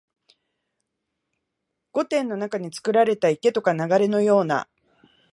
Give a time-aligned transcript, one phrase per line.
[1.91, 4.67] 御殿の中につくられた池とか流れのような、